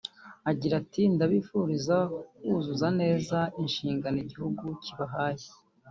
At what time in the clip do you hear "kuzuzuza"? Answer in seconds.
2.09-2.87